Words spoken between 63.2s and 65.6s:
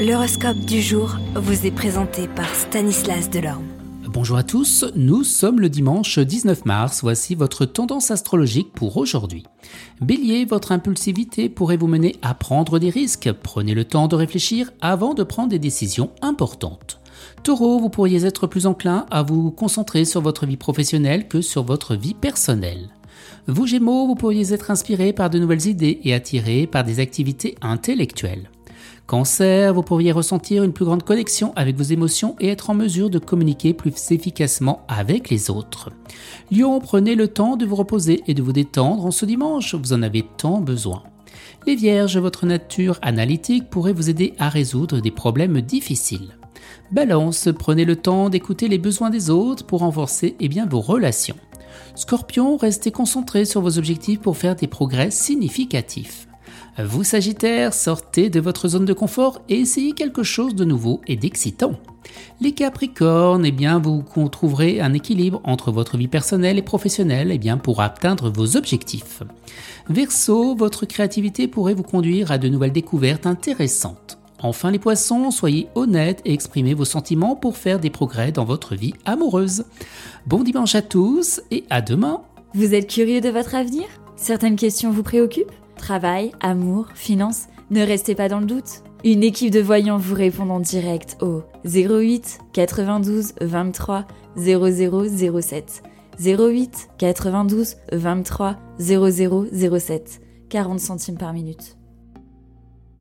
eh bien, vous trouverez un équilibre